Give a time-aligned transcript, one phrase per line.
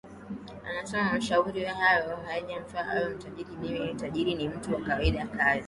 [0.69, 5.59] anasema mashauri hayo hayajamfanya awe tajiriMimi si tajiri ni mtu wa kawaida Kazi